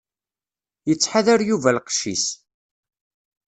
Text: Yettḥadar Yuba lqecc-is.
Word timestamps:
Yettḥadar 0.89 1.41
Yuba 1.43 1.69
lqecc-is. 1.77 2.25